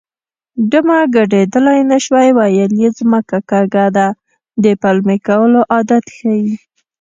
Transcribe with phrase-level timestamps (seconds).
[0.71, 4.07] ډمه ګډېدلی نه شوه ویل یې ځمکه کږه ده
[4.63, 6.41] د پلمې کولو عادت ښيي